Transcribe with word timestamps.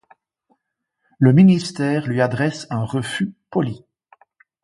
Le 1.19 1.31
ministère 1.31 2.07
lui 2.07 2.21
adresse 2.21 2.65
un 2.71 2.85
refus 2.85 3.35
poli. 3.51 3.85